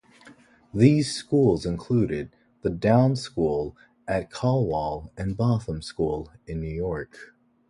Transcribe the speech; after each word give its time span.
These 0.73 1.13
schools 1.15 1.63
included 1.63 2.31
The 2.63 2.71
Downs 2.71 3.21
School 3.21 3.77
at 4.07 4.31
Colwall 4.31 5.11
and 5.15 5.37
Bootham 5.37 5.83
School 5.83 6.31
in 6.47 6.63
York. 6.63 7.35